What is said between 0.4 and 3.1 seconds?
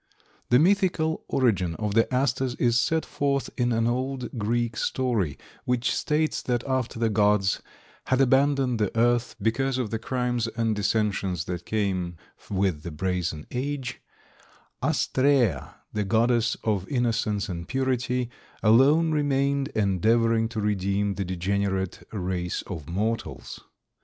The mythical origin of the Asters is set